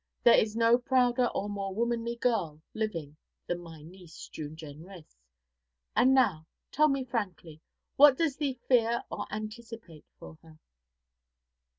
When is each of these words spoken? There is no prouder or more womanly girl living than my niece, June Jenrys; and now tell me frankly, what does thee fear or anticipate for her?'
There 0.23 0.33
is 0.39 0.55
no 0.55 0.79
prouder 0.79 1.27
or 1.27 1.47
more 1.47 1.75
womanly 1.75 2.15
girl 2.15 2.59
living 2.73 3.15
than 3.45 3.59
my 3.59 3.83
niece, 3.83 4.27
June 4.29 4.55
Jenrys; 4.55 5.15
and 5.95 6.11
now 6.11 6.47
tell 6.71 6.87
me 6.87 7.03
frankly, 7.03 7.61
what 7.97 8.17
does 8.17 8.35
thee 8.37 8.57
fear 8.67 9.03
or 9.11 9.27
anticipate 9.31 10.07
for 10.17 10.39
her?' 10.41 10.57